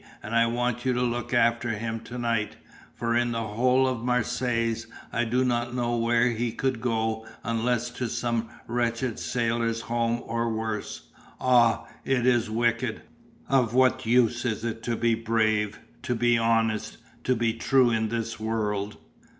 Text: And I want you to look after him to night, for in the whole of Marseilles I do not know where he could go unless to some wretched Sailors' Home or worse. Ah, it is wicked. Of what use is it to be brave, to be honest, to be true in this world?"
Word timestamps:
And 0.23 0.33
I 0.33 0.47
want 0.47 0.83
you 0.83 0.93
to 0.93 1.01
look 1.03 1.31
after 1.31 1.77
him 1.77 1.99
to 2.05 2.17
night, 2.17 2.55
for 2.95 3.15
in 3.15 3.33
the 3.33 3.43
whole 3.49 3.87
of 3.87 4.03
Marseilles 4.03 4.87
I 5.13 5.25
do 5.25 5.45
not 5.45 5.75
know 5.75 5.95
where 5.95 6.29
he 6.29 6.51
could 6.53 6.81
go 6.81 7.27
unless 7.43 7.91
to 7.91 8.07
some 8.09 8.49
wretched 8.65 9.19
Sailors' 9.19 9.81
Home 9.81 10.23
or 10.25 10.49
worse. 10.51 11.09
Ah, 11.39 11.85
it 12.03 12.25
is 12.25 12.49
wicked. 12.49 13.03
Of 13.47 13.75
what 13.75 14.07
use 14.07 14.43
is 14.43 14.65
it 14.65 14.81
to 14.85 14.95
be 14.95 15.13
brave, 15.13 15.77
to 16.01 16.15
be 16.15 16.35
honest, 16.35 16.97
to 17.25 17.35
be 17.35 17.53
true 17.53 17.91
in 17.91 18.09
this 18.09 18.39
world?" 18.39 18.97